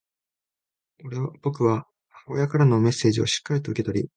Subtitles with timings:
[1.43, 4.09] 僕は母親からのメッセージをしっかりと受け取り、